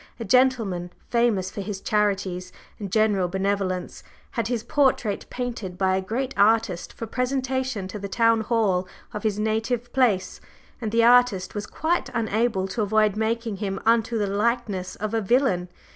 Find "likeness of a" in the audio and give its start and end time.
14.25-15.21